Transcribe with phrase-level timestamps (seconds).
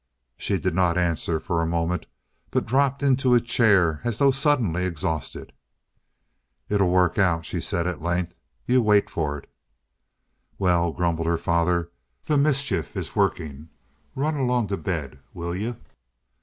[0.35, 2.07] She did not answer for a moment,
[2.49, 5.53] but dropped into a chair as though suddenly exhausted.
[6.69, 8.33] "It'll work out," she said at length.
[8.65, 9.47] "You wait for it!"
[10.57, 11.91] "Well," grumbled her father,
[12.25, 13.69] "the mischief is working.
[14.15, 15.75] Run along to bed, will you?"